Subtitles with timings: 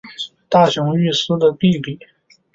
[0.49, 1.99] 大熊裕司的弟弟。